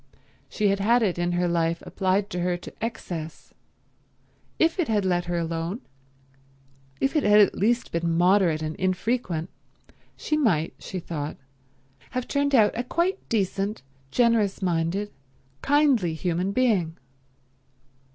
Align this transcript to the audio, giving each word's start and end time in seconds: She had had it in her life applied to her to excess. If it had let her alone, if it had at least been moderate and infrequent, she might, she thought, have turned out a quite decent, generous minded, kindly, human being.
She 0.49 0.69
had 0.69 0.79
had 0.79 1.03
it 1.03 1.19
in 1.19 1.33
her 1.33 1.47
life 1.47 1.83
applied 1.85 2.31
to 2.31 2.39
her 2.39 2.57
to 2.57 2.73
excess. 2.83 3.53
If 4.57 4.79
it 4.79 4.87
had 4.87 5.05
let 5.05 5.25
her 5.25 5.37
alone, 5.37 5.81
if 6.99 7.15
it 7.15 7.21
had 7.21 7.39
at 7.39 7.53
least 7.53 7.91
been 7.91 8.17
moderate 8.17 8.63
and 8.63 8.75
infrequent, 8.77 9.51
she 10.17 10.37
might, 10.37 10.73
she 10.79 10.99
thought, 10.99 11.37
have 12.17 12.27
turned 12.27 12.55
out 12.55 12.75
a 12.75 12.83
quite 12.83 13.19
decent, 13.29 13.83
generous 14.09 14.59
minded, 14.63 15.11
kindly, 15.61 16.15
human 16.15 16.51
being. 16.51 16.97